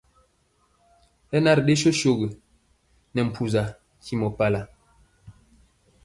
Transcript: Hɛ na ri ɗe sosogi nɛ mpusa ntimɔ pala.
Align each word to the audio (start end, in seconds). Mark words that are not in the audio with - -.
Hɛ 1.29 1.37
na 1.39 1.51
ri 1.55 1.61
ɗe 1.67 1.73
sosogi 1.81 2.27
nɛ 3.13 3.21
mpusa 3.27 3.63
ntimɔ 4.01 4.27
pala. 4.37 4.61